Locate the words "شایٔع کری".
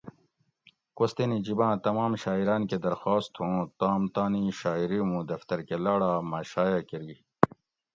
6.51-7.15